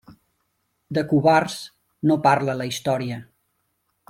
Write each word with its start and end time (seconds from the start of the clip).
De 0.97 1.03
covards 1.11 1.59
no 2.11 2.19
parla 2.27 2.57
la 2.63 2.71
Història. 2.73 3.21